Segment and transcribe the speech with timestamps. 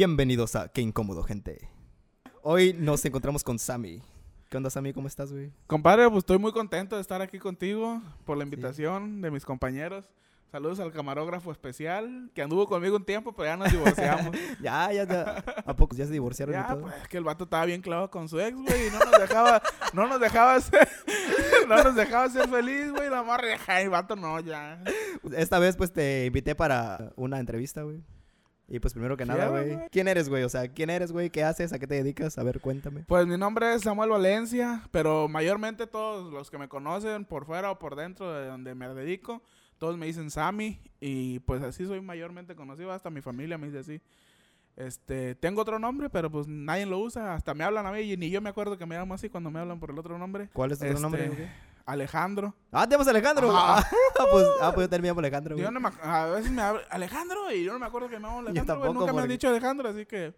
[0.00, 1.68] Bienvenidos a Qué Incómodo, gente.
[2.42, 4.00] Hoy nos encontramos con Sammy.
[4.48, 4.94] ¿Qué onda, Sammy?
[4.94, 5.52] ¿Cómo estás, güey?
[5.66, 10.06] Compadre, pues estoy muy contento de estar aquí contigo por la invitación de mis compañeros.
[10.50, 14.34] Saludos al camarógrafo especial que anduvo conmigo un tiempo, pero ya nos divorciamos.
[14.62, 15.44] ya, ya, ya.
[15.66, 16.80] ¿A poco ya se divorciaron y ya, todo?
[16.80, 19.20] pues es que el vato estaba bien clavado con su ex, güey, y no nos
[19.20, 19.60] dejaba,
[19.92, 20.88] no nos dejaba ser,
[21.68, 24.82] no nos dejaba ser feliz, güey, la morra, y el vato no, ya.
[25.36, 28.02] Esta vez, pues, te invité para una entrevista, güey.
[28.72, 29.76] Y pues, primero que nada, güey.
[29.90, 30.44] ¿Quién eres, güey?
[30.44, 31.28] O sea, ¿quién eres, güey?
[31.28, 31.72] ¿Qué haces?
[31.72, 32.38] ¿A qué te dedicas?
[32.38, 33.04] A ver, cuéntame.
[33.08, 37.72] Pues mi nombre es Samuel Valencia, pero mayormente todos los que me conocen por fuera
[37.72, 39.42] o por dentro de donde me dedico,
[39.78, 43.78] todos me dicen Sammy y pues así soy mayormente conocido, hasta mi familia me dice
[43.80, 44.00] así.
[44.76, 48.16] Este, tengo otro nombre, pero pues nadie lo usa, hasta me hablan a mí y
[48.16, 50.48] ni yo me acuerdo que me llamo así cuando me hablan por el otro nombre.
[50.52, 51.50] ¿Cuál es tu otro Este, nombre?
[51.92, 52.54] Alejandro.
[52.72, 53.50] Ah, te llamas Alejandro.
[53.52, 53.84] Ah,
[54.32, 55.64] pues, ah, pues yo también me llamo Alejandro, güey.
[55.64, 58.26] Yo no me a veces me hablan Alejandro y yo no me acuerdo que me
[58.26, 60.34] llamo Alejandro, güey, nunca me han dicho Alejandro, así que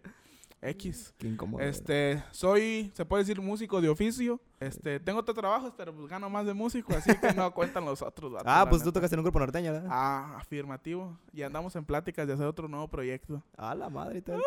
[0.63, 1.13] X.
[1.19, 1.59] Qué incómodo.
[1.59, 1.69] güey.
[1.69, 4.41] Este, soy, se puede decir músico de oficio.
[4.61, 8.01] Este, tengo otros trabajos, pero pues gano más de músico, así que no cuentan los
[8.01, 8.33] otros.
[8.45, 9.89] Ah, pues tú tocas en un grupo norteño, ¿verdad?
[9.91, 11.19] Ah, afirmativo.
[11.33, 13.43] Y andamos en pláticas de hacer otro nuevo proyecto.
[13.57, 14.37] Ah, la madre todo.
[14.37, 14.43] el.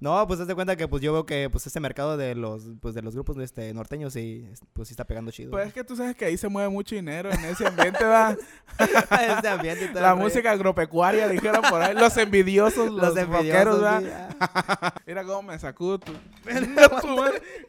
[0.00, 2.62] No, pues haz de cuenta que pues yo veo que pues ese mercado de los
[2.80, 5.50] pues de los grupos este norteños sí pues sí está pegando chido.
[5.50, 8.38] Pues es que tú sabes que ahí se mueve mucho dinero en ese ambiente, ¿verdad?
[8.78, 11.94] Ese ambiente y todo La música agropecuaria, dijeron por ahí.
[11.96, 14.94] Los envidiosos, los, los envidiosos, ah.
[15.06, 16.12] Mira cómo me sacudo tu...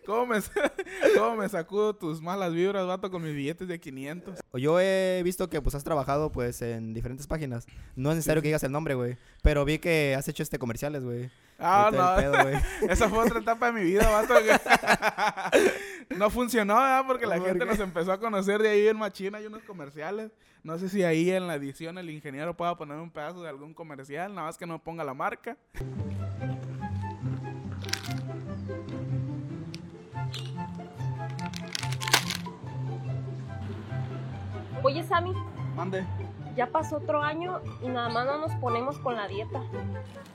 [0.06, 0.42] ¿Cómo, me,
[1.16, 4.40] cómo me sacudo tus malas vibras, vato, con mis billetes de 500.
[4.54, 7.66] Yo he visto que pues has trabajado pues en diferentes páginas.
[7.96, 11.04] No es necesario que digas el nombre, güey, pero vi que has hecho este comerciales,
[11.04, 11.32] güey.
[11.60, 12.19] Ah, no.
[12.22, 12.56] Pedo, güey.
[12.90, 14.34] Esa fue otra etapa de mi vida, vato.
[14.44, 17.04] que no funcionó, ¿verdad?
[17.08, 17.72] Porque la ¿Por gente qué?
[17.72, 20.32] nos empezó a conocer de ahí en Machina y unos comerciales.
[20.64, 23.74] No sé si ahí en la edición el ingeniero pueda poner un pedazo de algún
[23.74, 25.56] comercial, nada más que no ponga la marca.
[34.84, 35.34] Oye, Sammy,
[35.76, 36.06] Mande.
[36.60, 39.64] Ya pasó otro año y nada más no nos ponemos con la dieta.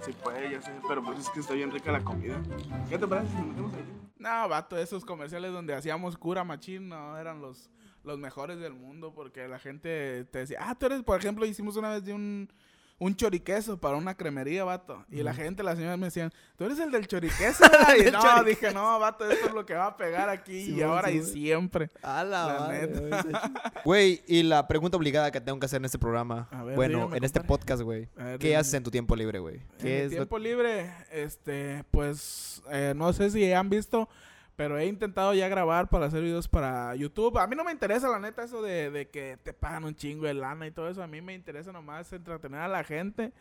[0.01, 2.43] Sí puede, ya sé, pero pues es que está bien rica la comida.
[2.89, 3.85] ¿Qué te parece si nos metemos ahí?
[4.17, 7.71] No, vato, esos comerciales donde hacíamos cura machín no eran los,
[8.05, 11.77] los mejores del mundo porque la gente te decía, ah, tú eres, por ejemplo, hicimos
[11.77, 12.51] una vez de un,
[12.99, 15.05] un choriqueso para una cremería, vato.
[15.11, 17.65] Y la gente, las señoras me decían, tú eres el del choriqueso.
[17.71, 18.45] ¿verdad?" y no, choriqueso.
[18.45, 21.33] dije, no, vato, esto es lo que va a pegar aquí y ahora y Simón.
[21.33, 21.91] siempre.
[22.03, 23.53] A la, La madre, neta.
[23.85, 26.49] güey, y la pregunta obligada que tengo que hacer en este programa.
[26.53, 28.09] A ver, bueno, dígame, en este podcast, güey.
[28.39, 29.57] ¿Qué haces en tu tiempo libre, güey?
[29.57, 34.09] En ¿Qué mi lo- tiempo libre, este, pues, eh, no sé si han visto,
[34.57, 37.39] pero he intentado ya grabar para hacer videos para YouTube.
[37.39, 40.27] A mí no me interesa, la neta, eso de, de que te pagan un chingo
[40.27, 41.03] de lana y todo eso.
[41.03, 43.33] A mí me interesa nomás entretener a la gente.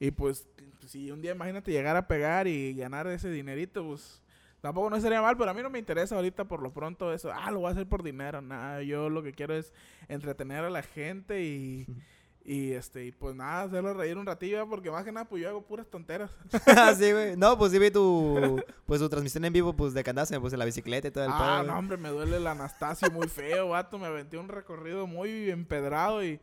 [0.00, 0.48] Y pues,
[0.86, 4.22] si un día, imagínate, llegar a pegar y ganar ese dinerito, pues,
[4.60, 7.30] tampoco no sería mal, pero a mí no me interesa ahorita por lo pronto eso.
[7.32, 8.40] Ah, lo voy a hacer por dinero.
[8.40, 9.72] Nada, yo lo que quiero es
[10.08, 11.86] entretener a la gente y...
[12.44, 15.48] Y este, y pues nada, hacerlo reír un ratillo, porque más que nada, pues yo
[15.48, 16.28] hago puras tonteras.
[16.98, 17.36] Sí, güey.
[17.36, 20.58] No, pues sí vi tu, pues, tu transmisión en vivo, pues, de en, pues, en
[20.58, 21.78] la bicicleta y todo el Ah, pedo, no, güey.
[21.78, 23.96] hombre, me duele el Anastasio muy feo, vato.
[23.96, 26.40] Me aventé un recorrido muy empedrado y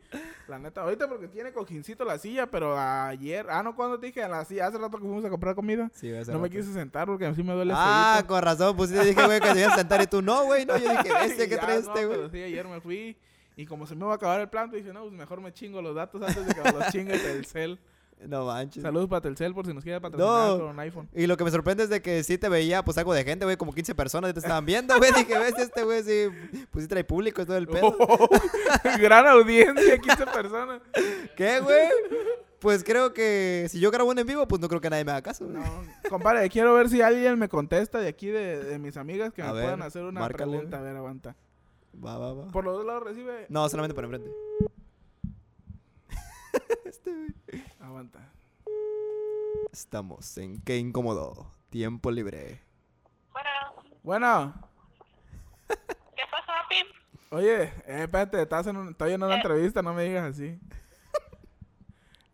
[0.48, 4.22] la neta, ahorita porque tiene cojincito la silla, pero ayer, ah, no, cuando te dije,
[4.22, 6.72] a la silla, hace rato que fuimos a comprar comida, Sí, hace no me quise
[6.72, 9.52] sentar porque así me duele el Ah, con razón, pues sí te dije, güey, que
[9.52, 10.78] te ibas a sentar y tú no, güey, no.
[10.78, 12.30] Yo dije, bestia, ¿qué Ya, traes no, este, pero güey?
[12.30, 13.16] sí, ayer me fui
[13.56, 15.82] y como se me va a acabar el plan, dije, no, pues mejor me chingo
[15.82, 17.78] los datos antes de que me los chingue Telcel.
[18.28, 18.82] No manches.
[18.82, 20.58] Saludos para Telcel por si nos quiere patrocinar No.
[20.58, 21.08] con un iPhone.
[21.14, 23.46] Y lo que me sorprende es de que sí te veía, pues, algo de gente,
[23.46, 25.10] güey, como 15 personas te estaban viendo, güey.
[25.16, 26.26] Dije, bestia, este güey, sí,
[26.70, 27.96] pues, sí trae público y todo el pedo.
[29.00, 30.82] Gran audiencia, 15 personas.
[31.34, 31.88] ¿Qué, güey?
[32.58, 35.12] Pues creo que si yo grabo un en vivo, pues no creo que nadie me
[35.12, 35.56] haga caso, güey.
[35.56, 35.64] No,
[36.10, 39.46] compadre, quiero ver si alguien me contesta de aquí de, de mis amigas que A
[39.46, 40.52] me ver, puedan hacer una márcale.
[40.58, 40.78] pregunta.
[40.78, 41.36] A ver, aguanta.
[41.94, 42.50] Va, va, va.
[42.52, 43.46] Por los dos lados recibe.
[43.48, 44.30] No, solamente por enfrente.
[46.84, 47.64] este, güey.
[47.80, 48.32] Aguanta.
[49.72, 51.52] Estamos en Qué Incómodo.
[51.70, 52.62] Tiempo libre.
[53.32, 53.50] Bueno,
[54.02, 54.54] Bueno,
[55.68, 56.86] ¿qué pasó, Pim?
[57.30, 60.58] oye, eh, espérate, estás en un- estoy en una entrevista, no me digas así.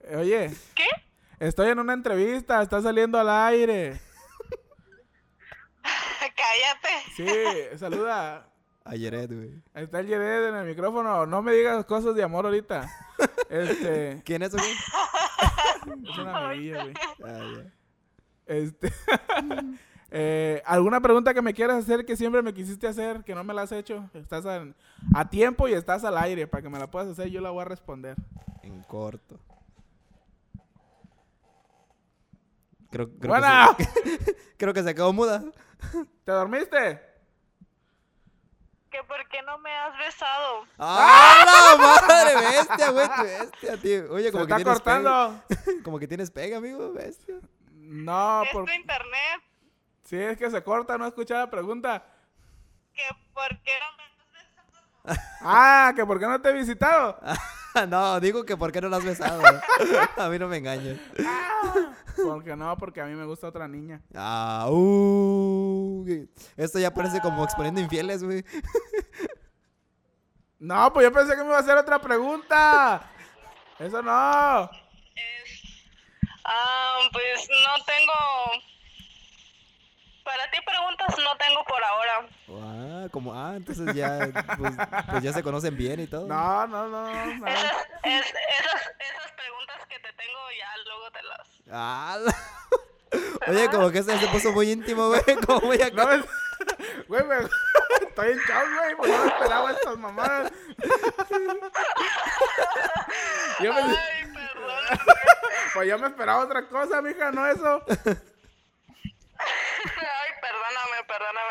[0.01, 0.87] Eh, Oye, ¿Qué?
[1.41, 4.01] estoy en una entrevista, está saliendo al aire.
[6.37, 7.13] Cállate.
[7.17, 8.49] Sí, saluda.
[8.89, 9.51] Ayer, güey.
[9.75, 11.27] Ahí está el Yered en el micrófono.
[11.27, 12.89] No me digas cosas de amor ahorita.
[13.49, 14.65] Este, ¿Quién es, güey?
[16.11, 16.95] es una amiguilla, güey.
[17.25, 17.73] Ah, ya.
[18.45, 18.93] Este,
[20.11, 23.55] eh, ¿Alguna pregunta que me quieras hacer que siempre me quisiste hacer, que no me
[23.55, 24.11] la has hecho?
[24.15, 26.49] Estás a tiempo y estás al aire.
[26.49, 28.17] Para que me la puedas hacer, yo la voy a responder.
[28.65, 29.39] En corto.
[32.91, 33.69] Creo, creo, ¡Buena!
[33.79, 35.45] Que se, creo que se quedó muda.
[36.25, 37.01] ¿Te dormiste?
[38.97, 40.65] ¿Que por qué no me has besado?
[40.79, 41.77] ¡Ah, la
[42.09, 42.35] madre!
[42.35, 44.11] Bestia, güey, bestia, tío.
[44.13, 45.43] Oye, Se como que está tienes cortando.
[45.49, 45.83] pega.
[45.85, 47.35] Como que tienes pega, amigo, bestia.
[47.75, 48.65] No, es por...
[48.65, 49.43] tu internet.
[50.05, 52.03] sí, es que se corta, no escuché la pregunta.
[52.95, 53.03] ¿Que
[53.35, 55.29] por qué no me has besado?
[55.43, 57.21] Ah, que por qué no te he visitado.
[57.89, 59.43] No, digo que ¿por qué no la has besado?
[60.17, 60.99] A mí no me engañes.
[62.17, 64.01] Porque no, porque a mí me gusta otra niña.
[64.15, 66.07] Ah, uh,
[66.57, 68.43] Esto ya parece como exponiendo infieles, güey.
[70.59, 73.03] No, pues yo pensé que me iba a hacer otra pregunta.
[73.79, 74.63] Eso no.
[75.15, 75.91] Es...
[76.43, 78.63] Ah, pues no tengo...
[80.27, 82.29] Para ti preguntas no tengo por ahora.
[82.49, 84.29] Ah, como, ah, entonces ya,
[84.59, 84.75] pues,
[85.11, 86.27] pues ya se conocen bien y todo.
[86.27, 87.07] No, no, no.
[87.07, 87.47] no.
[87.47, 91.49] Esas, es- esas, esas preguntas que te tengo ya luego te las...
[91.71, 92.35] Ah, la-
[93.49, 95.23] Oye, como que esto se puso muy íntimo, güey.
[95.47, 96.17] Como muy acá.
[96.17, 96.25] No
[97.07, 97.37] Güey, me...
[98.09, 98.97] estoy en shock, güey.
[98.97, 100.53] Pues no me esperaba estas mamadas.
[103.61, 103.81] Yo me...
[103.81, 103.95] Ay,
[104.35, 104.99] perdón.
[105.75, 107.85] Pues yo me esperaba otra cosa, mija, no eso.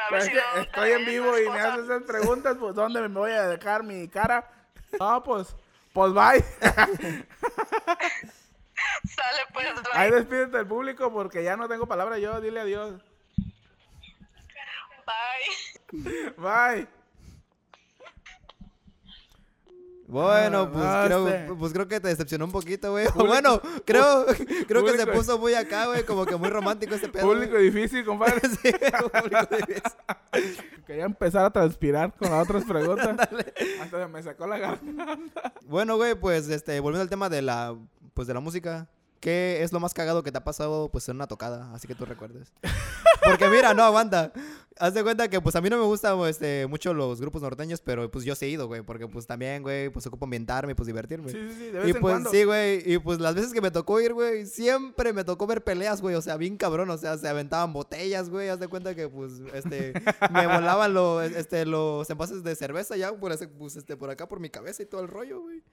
[0.05, 2.55] A Pero ver es si que no estoy en vivo y me haces esas preguntas,
[2.59, 4.51] pues ¿dónde me voy a dejar mi cara?
[4.99, 5.55] No, pues,
[5.91, 6.41] pues bye.
[6.61, 7.25] Sale
[9.51, 10.19] pues, Ahí bye.
[10.19, 13.01] despídete del público porque ya no tengo palabra yo, dile adiós.
[15.05, 16.33] Bye.
[16.37, 16.87] Bye.
[20.07, 23.07] Bueno, Ah, pues, no creo, pues creo que te decepcionó un poquito, güey.
[23.15, 24.25] Bueno, creo,
[24.67, 26.03] creo que se puso muy acá, güey.
[26.05, 27.25] Como que muy romántico este pedo.
[27.25, 27.71] Público güey.
[27.71, 28.41] difícil, compadre.
[28.61, 30.63] Sí, público difícil.
[30.85, 33.17] Quería empezar a transpirar con las otras preguntas.
[33.81, 35.53] Hasta me sacó la garganta.
[35.63, 37.75] Bueno, güey, pues este, volviendo al tema de la,
[38.13, 38.87] pues de la música.
[39.25, 41.73] ¿Qué es lo más cagado que te ha pasado pues en una tocada?
[41.73, 42.53] Así que tú recuerdes.
[43.23, 44.31] Porque mira, no aguanta.
[44.77, 47.81] Haz de cuenta que pues a mí no me gustan este, mucho los grupos norteños,
[47.81, 48.83] pero pues yo sí he ido, güey.
[48.83, 51.31] Porque pues también, güey, pues ocupo ambientarme y pues divertirme.
[51.31, 52.29] Sí, sí, sí, de vez Y en pues cuando.
[52.29, 52.83] sí, güey.
[52.85, 56.13] Y pues las veces que me tocó ir, güey, siempre me tocó ver peleas, güey.
[56.13, 56.91] O sea, bien cabrón.
[56.91, 58.49] O sea, se aventaban botellas, güey.
[58.49, 59.93] Haz de cuenta que, pues, este,
[60.29, 64.27] me volaban los, este, los envases de cerveza ya, por, ese, pues, este, por acá
[64.27, 65.63] por mi cabeza y todo el rollo, güey.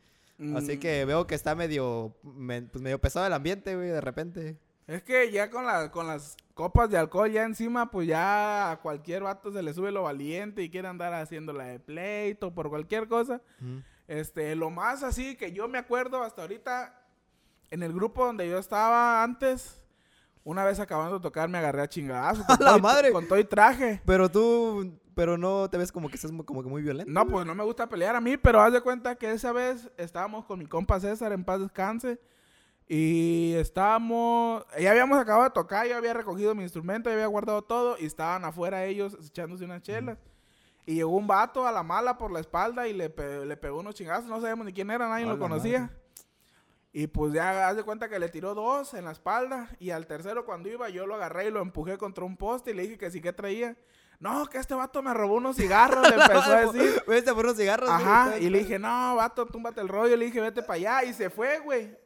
[0.57, 4.01] Así Mm, que veo que está medio, me- pues, medio pesado el ambiente, güey, de
[4.01, 4.59] repente.
[4.87, 8.81] Es que ya con, la, con las copas de alcohol ya encima, pues ya a
[8.81, 12.69] cualquier vato se le sube lo valiente y quiere andar haciendo la de pleito por
[12.69, 13.41] cualquier cosa.
[14.09, 17.01] Este, lo más así que yo me acuerdo hasta ahorita,
[17.71, 19.81] en el grupo donde yo estaba antes,
[20.45, 22.45] una vez acabando de tocar me agarré a chingadazos.
[22.59, 23.13] con ¡A la madre!
[23.13, 24.03] Con todo y traje.
[24.05, 27.11] Pero tú, pero no te ves como que estás mu- como que muy violento.
[27.13, 29.91] No, pues no me gusta pelear a mí, pero haz de cuenta que esa vez
[29.97, 32.19] estábamos con mi compa César en paz descanse.
[32.89, 37.63] Y estábamos, ya habíamos acabado de tocar, yo había recogido mi instrumento, ya había guardado
[37.63, 40.19] todo y estaban afuera ellos echándose unas chelas.
[40.85, 43.79] Y llegó un vato a la mala por la espalda y le, pe- le pegó
[43.81, 45.81] unos chingazos, no sabemos ni quién era, nadie lo conocía.
[45.83, 45.97] madre.
[46.93, 50.07] Y pues ya haz de cuenta que le tiró dos en la espalda y al
[50.07, 52.99] tercero cuando iba yo lo agarré y lo empujé contra un poste y le dije
[52.99, 53.77] que sí que traía.
[54.23, 57.03] No, que este vato me robó unos cigarros, le empezó a decir.
[57.09, 57.91] Vete por unos cigarros.
[57.91, 60.17] Ajá, y le dije, no, vato, túmbate el rollo.
[60.17, 61.05] Le dije, vete para allá.
[61.05, 61.99] Y se fue, güey.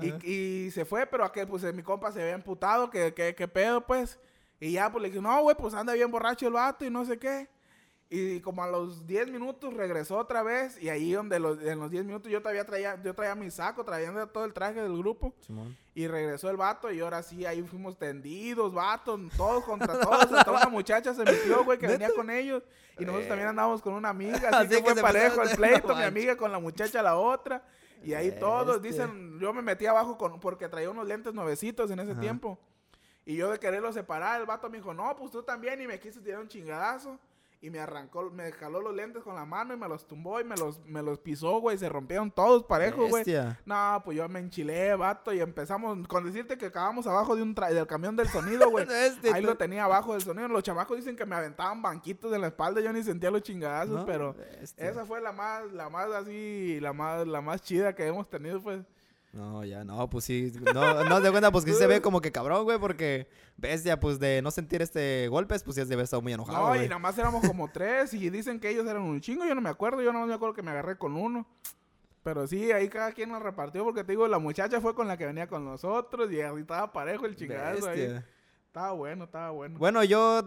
[0.00, 3.48] Y, y se fue, pero aquel, pues mi compa se había emputado, que, que, que
[3.48, 4.20] pedo, pues.
[4.60, 7.04] Y ya, pues le dije, no, güey, pues anda bien borracho el vato y no
[7.04, 7.48] sé qué.
[8.14, 10.76] Y como a los 10 minutos regresó otra vez.
[10.82, 13.86] Y ahí donde los, en los 10 minutos yo todavía traía, yo traía mi saco,
[13.86, 15.32] traía todo el traje del grupo.
[15.40, 15.74] Simón.
[15.94, 20.30] Y regresó el vato y ahora sí, ahí fuimos tendidos, vatos, todos contra todos.
[20.30, 22.62] Hasta una muchacha se metió, güey, que venía con ellos.
[22.98, 24.50] Y nosotros también andábamos con una amiga.
[24.50, 27.16] Así, Así que que fue parejo el pleito, no mi amiga con la muchacha la
[27.16, 27.64] otra.
[28.04, 29.06] Y ahí todos Bestia.
[29.06, 32.20] dicen, yo me metí abajo con, porque traía unos lentes nuevecitos en ese Ajá.
[32.20, 32.58] tiempo.
[33.24, 35.80] Y yo de quererlo separar, el vato me dijo, no, pues tú también.
[35.80, 37.18] Y me quiso tirar un chingadazo.
[37.64, 40.44] Y me arrancó, me jaló los lentes con la mano y me los tumbó y
[40.44, 41.78] me los, me los pisó, güey.
[41.78, 43.22] Se rompieron todos parejos, güey.
[43.64, 47.54] No, pues yo me enchilé, vato, y empezamos, con decirte que acabamos abajo de un
[47.54, 48.84] tra- del camión del sonido, güey.
[48.90, 50.48] Este, Ahí lo tenía abajo del sonido.
[50.48, 54.00] Los chamacos dicen que me aventaban banquitos en la espalda, yo ni sentía los chingadazos,
[54.00, 54.34] No, pero
[54.76, 58.60] esa fue la más, la más así, la más, la más chida que hemos tenido,
[58.60, 58.80] pues.
[59.32, 60.52] No, ya, no, pues sí.
[60.74, 63.98] No, no te cuenta, pues que sí se ve como que cabrón, güey, porque bestia,
[63.98, 66.84] pues de no sentir este golpes, pues sí debe estar muy enojado, No, güey.
[66.84, 69.62] y nada más éramos como tres, y dicen que ellos eran un chingo, yo no
[69.62, 71.46] me acuerdo, yo no me acuerdo que me agarré con uno.
[72.22, 75.16] Pero sí, ahí cada quien nos repartió, porque te digo, la muchacha fue con la
[75.16, 78.22] que venía con nosotros, y ahí estaba parejo el chingadazo ahí.
[78.66, 79.78] Estaba bueno, estaba bueno.
[79.78, 80.42] Bueno, yo,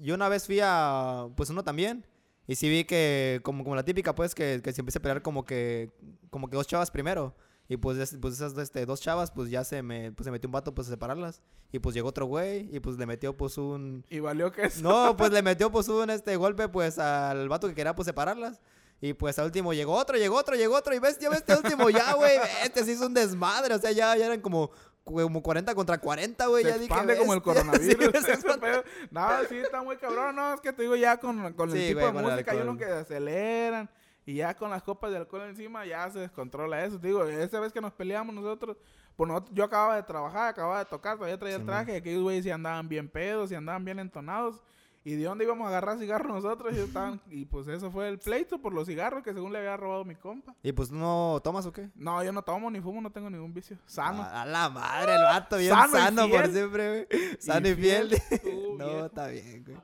[0.00, 2.06] yo una vez fui a, pues uno también,
[2.46, 5.22] y sí vi que, como, como la típica, pues, que, que se empieza a pelear
[5.22, 5.90] como que,
[6.30, 7.36] como que dos chavas primero.
[7.72, 10.46] Y pues, es- pues esas este, dos chavas, pues ya se me pues, se metió
[10.46, 11.40] un vato pues a separarlas.
[11.72, 14.04] Y pues llegó otro güey y pues le metió pues un...
[14.10, 14.82] Y valió que eso.
[14.82, 18.60] No, pues le metió pues un este golpe pues al vato que quería pues separarlas.
[19.00, 20.94] Y pues al último llegó otro, llegó otro, llegó otro.
[20.94, 22.36] Y ves, ya ves, este último ya, güey.
[22.62, 23.74] Este se hizo un desmadre.
[23.74, 24.70] O sea, ya, ya eran como,
[25.02, 26.64] como 40 contra 40, güey.
[26.64, 27.86] Ya dije, expande como el coronavirus.
[27.86, 27.96] Sí,
[29.10, 30.36] no, sí, está muy cabrón.
[30.36, 32.58] No, es que te digo ya con, con el Sí, tipo güey, de música, hay
[32.58, 33.90] unos que aceleran.
[34.24, 36.98] Y ya con las copas de alcohol encima ya se descontrola eso.
[36.98, 38.76] Digo, esa vez que nos peleamos nosotros,
[39.16, 41.92] pues nosotros- yo acababa de trabajar, acababa de tocar, todavía traía el Sí, traje.
[41.94, 44.62] Y aquellos güeyes sí andaban bien pedos, y andaban bien entonados.
[45.04, 46.72] ¿Y de dónde íbamos a agarrar cigarros nosotros?
[46.72, 49.76] Y, estaban, y pues eso fue el pleito por los cigarros que según le había
[49.76, 50.54] robado mi compa.
[50.62, 51.90] Y pues no tomas o qué?
[51.96, 53.76] No, yo no tomo ni fumo, no tengo ningún vicio.
[53.84, 54.22] Sano.
[54.22, 56.52] A, a la madre, el vato bien Sano sano, y por fiel.
[56.52, 57.36] siempre, güey.
[57.40, 58.10] Sano y fiel.
[58.44, 59.06] Tú, no, viejo.
[59.06, 59.76] está bien, güey.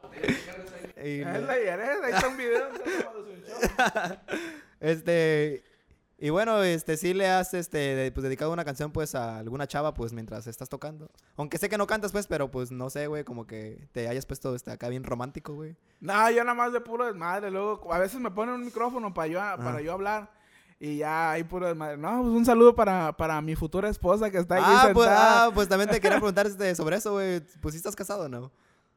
[0.96, 2.68] Y ahí está un video.
[4.80, 5.64] Este.
[6.20, 9.94] Y bueno, este, sí le has este, pues, dedicado una canción pues a alguna chava
[9.94, 11.08] pues mientras estás tocando.
[11.36, 14.26] Aunque sé que no cantas pues, pero pues no sé, güey, como que te hayas
[14.26, 15.76] puesto este, acá bien romántico, güey.
[16.00, 17.52] No, yo nada más de puro desmadre.
[17.52, 20.32] Luego, a veces me ponen un micrófono para yo, para yo hablar.
[20.80, 21.96] Y ya hay puro desmadre.
[21.96, 25.50] No, pues un saludo para, para mi futura esposa que está aquí Ah pues, ah,
[25.54, 27.40] pues también te quería preguntar este, sobre eso, güey.
[27.60, 28.50] Pues sí estás casado o no?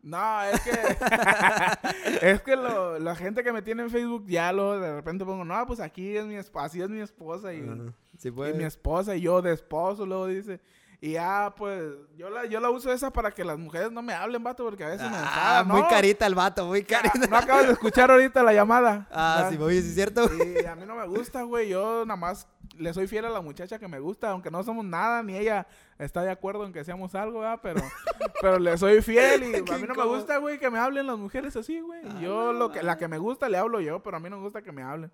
[0.03, 0.71] No, es que.
[2.21, 5.45] es que lo- la gente que me tiene en Facebook ya lo de repente pongo,
[5.45, 7.53] no, pues aquí es mi esposa, así es mi esposa.
[7.53, 7.93] Y, Ajá.
[8.17, 10.59] Sí, y mi esposa y yo de esposo, luego dice.
[11.03, 11.81] Y ya, pues,
[12.15, 14.83] yo la, yo la uso esa para que las mujeres no me hablen, vato, porque
[14.83, 15.21] a veces me Ah,
[15.63, 15.67] enfadan.
[15.69, 15.87] muy ¿no?
[15.89, 17.27] carita el vato, muy carita.
[17.27, 19.07] No acabas de escuchar ahorita la llamada.
[19.11, 19.49] Ah, Ya.
[19.49, 20.29] sí, oye, sí es cierto.
[20.35, 21.69] Y a mí no me gusta, güey.
[21.69, 22.47] Yo nada más
[22.81, 25.67] le soy fiel a la muchacha que me gusta, aunque no somos nada, ni ella
[25.99, 27.59] está de acuerdo en que seamos algo, ¿verdad?
[27.61, 27.81] Pero,
[28.41, 31.17] pero le soy fiel y a mí no me gusta, güey, que me hablen las
[31.17, 32.01] mujeres así, güey.
[32.17, 34.37] Y yo lo que, la que me gusta le hablo yo, pero a mí no
[34.37, 35.11] me gusta que me hablen.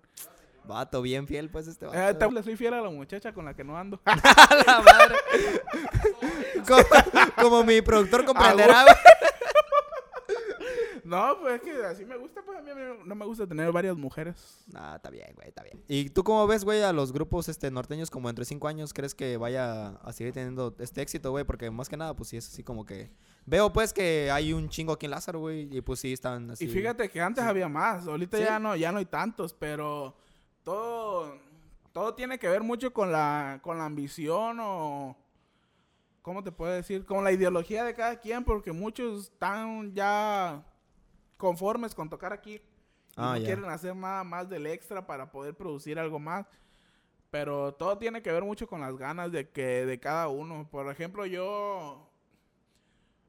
[0.64, 1.98] Vato, bien fiel, pues este vato.
[1.98, 4.00] Eh, te- le soy fiel a la muchacha con la que no ando.
[4.04, 5.16] A la madre.
[6.68, 6.82] como,
[7.40, 8.96] como mi productor comprenderá, güey.
[11.08, 12.70] No, pues es que así me gusta, pues a mí
[13.04, 14.64] no me gusta tener varias mujeres.
[14.74, 15.82] Ah, está bien, güey, está bien.
[15.88, 18.92] ¿Y tú cómo ves, güey, a los grupos este, norteños como entre cinco años?
[18.92, 21.44] ¿Crees que vaya a seguir teniendo este éxito, güey?
[21.44, 23.10] Porque más que nada, pues sí es así como que...
[23.46, 26.66] Veo, pues, que hay un chingo aquí en Lázaro, güey, y pues sí están así...
[26.66, 28.44] Y fíjate que antes había más, ahorita Sí.
[28.44, 30.14] ya no, ya no hay tantos, pero
[30.62, 31.34] todo,
[31.92, 35.16] todo tiene que ver mucho con la, con la ambición o,
[36.20, 37.06] ¿cómo te puedo decir?
[37.06, 40.62] Con la ideología de cada quien, porque muchos están ya
[41.38, 42.60] conformes con tocar aquí y
[43.16, 46.46] Ah, no quieren hacer nada más del extra para poder producir algo más.
[47.30, 50.68] Pero todo tiene que ver mucho con las ganas de que de cada uno.
[50.70, 52.08] Por ejemplo, yo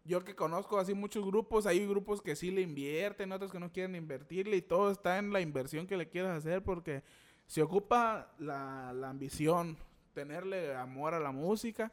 [0.06, 3.72] yo que conozco así muchos grupos, hay grupos que sí le invierten, otros que no
[3.72, 7.04] quieren invertirle y todo está en la inversión que le quieras hacer porque
[7.46, 9.78] se ocupa la, la ambición,
[10.13, 11.92] tenerle amor a la música.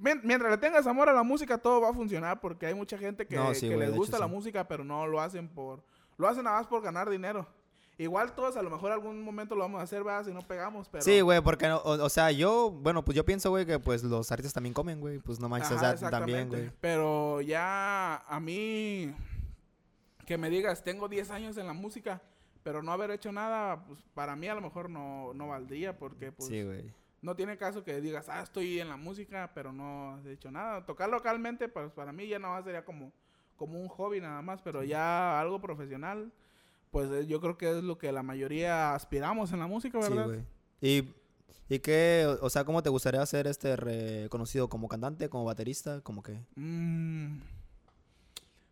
[0.00, 2.96] Mien- Mientras le tengas amor a la música, todo va a funcionar porque hay mucha
[2.98, 4.34] gente que, No, sí, que les gusta hecho, la sí.
[4.34, 5.82] música, pero no lo hacen por...
[6.16, 7.46] Lo hacen nada más por ganar dinero.
[8.00, 10.24] Igual todos a lo mejor algún momento lo vamos a hacer, ¿verdad?
[10.24, 11.02] Si no pegamos, pero...
[11.02, 14.04] Sí, güey, porque, no- o, o sea, yo, bueno, pues yo pienso, güey, que pues
[14.04, 15.18] los artistas también comen, güey.
[15.18, 16.70] Pues no manches, o Ajá, sea, también, güey.
[16.80, 19.12] Pero ya a mí
[20.26, 22.20] que me digas, tengo 10 años en la música,
[22.62, 26.30] pero no haber hecho nada, pues para mí a lo mejor no, no valdría porque
[26.32, 26.92] pues Sí, güey.
[27.22, 30.84] No tiene caso que digas, ah, estoy en la música, pero no has hecho nada.
[30.86, 33.12] Tocar localmente, pues para mí ya no sería como,
[33.56, 36.30] como un hobby nada más, pero ya algo profesional,
[36.90, 40.08] pues eh, yo creo que es lo que la mayoría aspiramos en la música, Sí,
[40.10, 40.26] ¿verdad?
[40.26, 40.40] güey.
[40.80, 41.12] ¿Y,
[41.68, 46.00] ¿Y qué, o- o sea, cómo te gustaría ser este reconocido como cantante, como baterista,
[46.02, 46.40] como que?
[46.56, 47.40] Mm.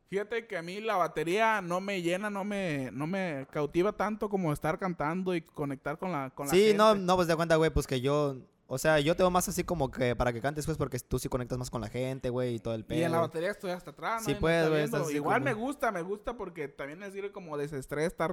[0.09, 4.29] Fíjate que a mí la batería no me llena, no me, no me cautiva tanto
[4.29, 7.05] como estar cantando y conectar con la, con la Sí, no, gente.
[7.05, 8.37] no, pues de cuenta, güey, pues que yo,
[8.69, 11.19] o sea, yo te veo más así como que para que cantes, pues, porque tú
[11.19, 13.01] sí conectas más con la gente, güey, y todo el pedo.
[13.01, 14.23] Y en la batería estoy hasta atrás.
[14.25, 17.33] Sí me puedes, está güey, Igual como- me gusta, me gusta porque también me sirve
[17.33, 18.33] como desestrés estar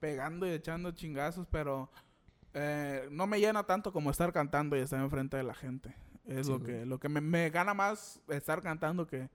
[0.00, 1.88] pegando y echando chingazos, pero
[2.54, 5.94] eh, no me llena tanto como estar cantando y estar enfrente de la gente.
[6.26, 6.72] Es Sí, lo güey.
[6.80, 9.28] que, lo que me, me gana más estar cantando que,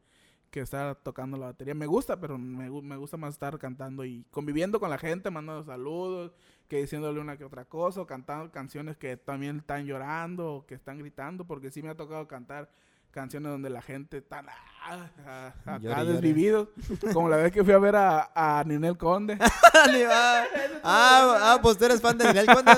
[0.49, 1.75] que estar tocando la batería.
[1.75, 5.63] Me gusta, pero me, me gusta más estar cantando y conviviendo con la gente, mandando
[5.63, 6.31] saludos,
[6.67, 10.75] que diciéndole una que otra cosa, o cantando canciones que también están llorando o que
[10.75, 12.69] están gritando, porque sí me ha tocado cantar
[13.11, 14.43] canciones donde la gente está
[14.83, 16.11] ah, ah, acá Llore, llore.
[16.13, 16.67] desvividos,
[17.13, 19.39] como la vez que fui a ver a, a Ninel Conde.
[19.41, 20.45] ah,
[20.83, 22.71] ah, ah, pues tú eres fan de Ninel Conde.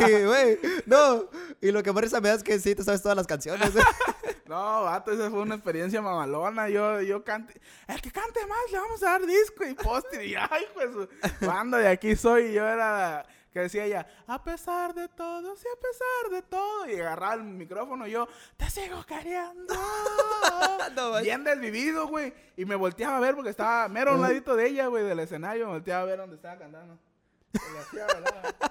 [0.00, 1.24] Y, güey, no.
[1.60, 3.72] Y lo que más me da es que sí, te sabes todas las canciones.
[4.46, 6.68] No, vato, esa fue una experiencia mamalona.
[6.68, 10.24] Yo, yo cante, el que cante más le vamos a dar disco y póster.
[10.24, 10.90] Y ay, pues,
[11.40, 12.52] banda de aquí soy.
[12.52, 16.88] Yo era Que decía ella, a pesar de todo, sí, a pesar de todo.
[16.88, 19.74] Y agarraba el micrófono y yo, te sigo queriendo.
[20.94, 21.20] No.
[21.20, 22.32] Bien desvivido, güey.
[22.56, 25.20] Y me volteaba a ver porque estaba mero a un ladito de ella, güey, del
[25.20, 25.66] escenario.
[25.66, 26.98] Me volteaba a ver dónde estaba cantando.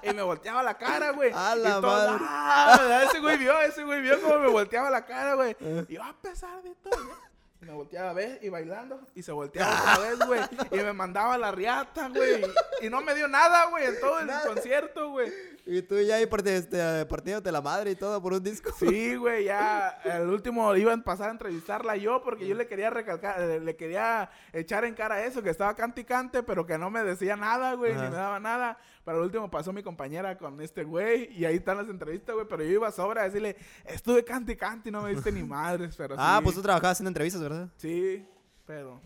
[0.04, 1.32] Y me volteaba la cara, güey.
[1.34, 2.18] A Y madre.
[2.22, 5.56] "Ah", ese güey vio, ese güey vio cómo me volteaba la cara, güey.
[5.60, 5.86] Eh.
[5.90, 7.27] Y yo, a pesar de todo.
[7.62, 9.00] Y me volteaba a ver y bailando.
[9.16, 10.42] Y se volteaba otra vez, güey.
[10.72, 12.44] Y me mandaba la riata, güey.
[12.82, 15.32] Y no me dio nada, güey, en todo el concierto, güey.
[15.70, 18.72] Y tú ya ahí este, partiéndote la madre y todo por un disco.
[18.80, 22.90] Sí, güey, ya el último iba a pasar a entrevistarla yo porque yo le quería
[22.90, 26.90] recalcar, le quería echar en cara eso, que estaba cante y cante, pero que no
[26.90, 28.78] me decía nada, güey, ni me daba nada.
[29.08, 32.46] Pero al último pasó mi compañera con este güey y ahí están las entrevistas, güey,
[32.46, 35.44] pero yo iba sobra a decirle, estuve cante y cante y no me diste ni
[35.44, 37.70] madres, pero Ah, sí, pues tú trabajabas haciendo entrevistas, ¿verdad?
[37.78, 38.26] Sí,
[38.66, 39.00] pero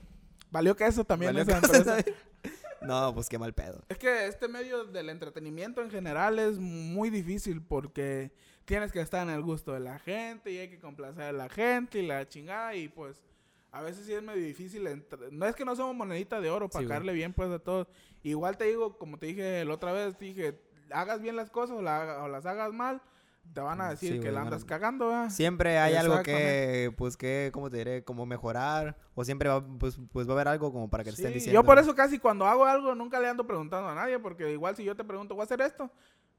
[0.49, 2.03] valió que eso también Valió esa que- empresa.
[2.81, 3.83] no, pues qué mal pedo.
[3.89, 8.31] Es que este medio del entretenimiento en general es muy difícil porque
[8.65, 11.47] tienes que estar en el gusto de la gente y hay que complacer a la
[11.47, 13.21] gente y la chingada y pues
[13.71, 14.87] a veces sí es medio difícil.
[15.31, 17.87] No es que no somos monedita de oro para Sí, caerle bien pues a todos.
[18.23, 20.59] Igual te digo, como te dije la otra vez, dije,
[20.91, 23.01] hagas bien las cosas o, la o las hagas mal,
[23.53, 25.29] te van a decir Sí, que la andas cagando, ¿verdad?
[25.29, 28.03] Siempre hay algo que, pues, que, ¿cómo te diré?
[28.03, 28.97] Como mejorar.
[29.15, 31.59] O siempre va, pues, pues va a haber algo como para que te estén diciendo.
[31.59, 34.75] yo por eso casi cuando hago algo nunca le ando preguntando a nadie, porque igual
[34.75, 35.89] si yo te pregunto, ¿voy a hacer esto?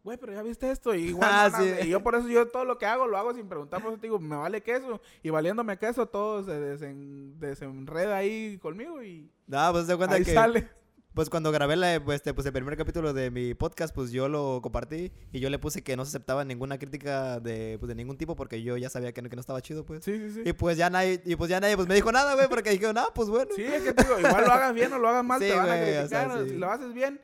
[0.05, 0.95] Güey, pero ya viste esto.
[0.95, 1.65] Y igual Ah, sí.
[1.65, 3.93] nada, y yo por eso yo todo lo que hago lo hago sin preguntar, por
[3.93, 5.01] eso te digo, me vale queso.
[5.23, 10.25] Y valiéndome queso, todo se desen- desenreda ahí conmigo y No, pues se cuenta ahí
[10.25, 10.35] que.
[10.35, 10.69] sale.
[11.15, 14.31] Pues cuando grabé la, pues, este, pues, el primer capítulo de mi podcast, pues yo
[14.31, 17.95] lo compartí y yo le puse que no se aceptaba ninguna crítica de, pues, de
[17.95, 20.03] ningún tipo porque yo ya sabía que no, que no estaba chido, pues.
[20.03, 20.43] Sí, sí, sí.
[20.47, 22.97] Y pues ya nadie, y pues ya nadie pues me dijo nada, güey, porque dijeron,
[22.97, 23.51] ah, pues bueno.
[23.55, 25.55] Sí, es que te digo, igual lo hagas bien o lo hagas mal, Sí, te
[25.55, 26.45] van a güey, o sea, criticar.
[26.45, 26.49] sí.
[26.49, 27.21] Si lo haces bien,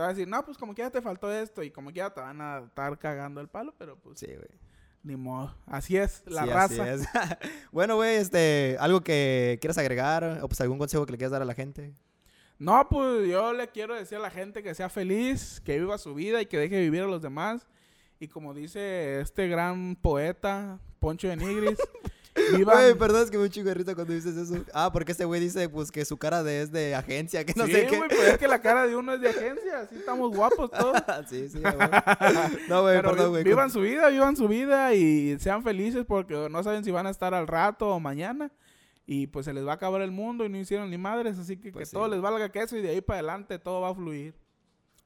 [0.00, 1.62] te van a decir, no, pues como quiera te faltó esto.
[1.62, 4.48] Y como quiera te van a estar cagando el palo, pero pues Sí, güey.
[5.02, 5.54] ni modo.
[5.66, 6.92] Así es, la Sí, así raza.
[6.94, 7.06] es.
[7.72, 11.42] bueno, güey, este, algo que quieras agregar o pues algún consejo que le quieras dar
[11.42, 11.92] a la gente.
[12.58, 16.14] No, pues yo le quiero decir a la gente que sea feliz, que viva su
[16.14, 17.66] vida y que deje vivir a los demás.
[18.18, 21.78] Y como dice este gran poeta, Poncho de Nigris,
[22.56, 22.76] vivan...
[22.76, 24.64] Güey, perdón, es que me un chingo cuando dices eso.
[24.72, 27.66] Ah, porque este güey dice, pues, que su cara de, es de agencia, que no
[27.66, 27.96] sí, sé qué.
[27.96, 30.96] güey, pues es que la cara de uno es de agencia, así estamos guapos todos.
[31.28, 31.74] sí, sí, güey.
[32.68, 33.44] No, güey, Pero perdón, güey.
[33.44, 37.10] vivan su vida, vivan su vida y sean felices porque no saben si van a
[37.10, 38.50] estar al rato o mañana.
[39.06, 41.56] Y pues se les va a acabar el mundo y no hicieron ni madres, así
[41.56, 41.92] que Pues que sí.
[41.96, 44.34] todo les valga queso y de ahí para adelante todo va a fluir.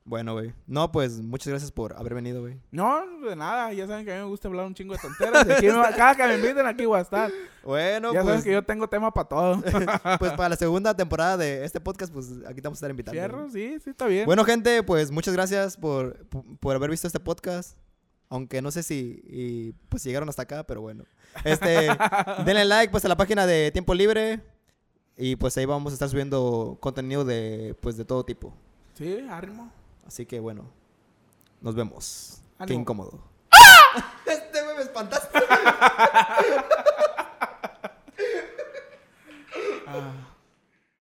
[0.07, 0.53] Bueno, güey.
[0.67, 2.61] No, pues, muchas gracias por haber venido, güey.
[2.71, 5.49] No, de nada, ya saben que a mí me gusta hablar un chingo de tonteras.
[5.49, 7.31] aquí me cada que me inviten aquí voy a estar.
[7.63, 9.63] Bueno, ya pues, sabes que yo tengo tema para todo.
[10.19, 13.19] pues para la segunda temporada de este podcast, pues aquí te vamos a estar invitando.
[13.19, 14.27] Cierro, sí, sí, está bien.
[14.27, 17.79] Bueno, gente, pues muchas gracias por, por, por haber visto este podcast.
[18.29, 21.05] Aunque no sé si y, pues llegaron hasta acá, pero bueno.
[21.45, 21.89] Este,
[22.45, 24.43] denle like pues a la página de Tiempo Libre
[25.17, 28.55] y pues ahí vamos a estar subiendo contenido de pues de todo tipo.
[28.95, 29.73] Sí, ánimo.
[30.07, 30.71] Así que bueno,
[31.61, 32.43] nos vemos.
[32.67, 33.19] Qué incómodo.
[33.51, 34.13] ¡Ah!
[34.27, 35.39] Este me espantaste.
[39.87, 40.34] ah.